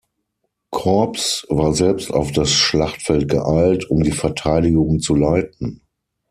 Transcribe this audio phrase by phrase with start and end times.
[0.71, 5.83] Korps, war selbst auf das Schlachtfeld geeilt, um die Verteidigung zu leiten.